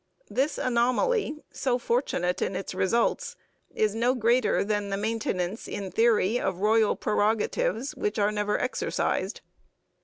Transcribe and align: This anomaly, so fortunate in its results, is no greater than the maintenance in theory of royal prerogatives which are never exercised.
This 0.31 0.57
anomaly, 0.57 1.43
so 1.51 1.77
fortunate 1.77 2.41
in 2.41 2.55
its 2.55 2.73
results, 2.73 3.35
is 3.69 3.93
no 3.93 4.15
greater 4.15 4.63
than 4.63 4.89
the 4.89 4.97
maintenance 4.97 5.67
in 5.67 5.91
theory 5.91 6.39
of 6.39 6.57
royal 6.57 6.95
prerogatives 6.95 7.93
which 7.95 8.17
are 8.17 8.31
never 8.31 8.59
exercised. 8.59 9.41